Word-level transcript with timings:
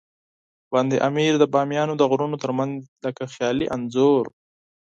بند 0.71 0.91
امیر 1.07 1.33
د 1.39 1.43
بامیانو 1.53 1.93
د 1.97 2.03
غرونو 2.11 2.37
ترمنځ 2.43 2.73
لکه 3.05 3.23
خیالي 3.33 3.65
انځور. 3.75 4.25